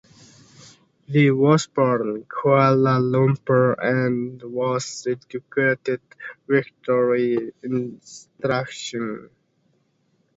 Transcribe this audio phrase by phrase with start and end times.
[1.09, 6.15] Lee was born in Kuala Lumpur and was educated at
[6.47, 9.29] Victoria Institution.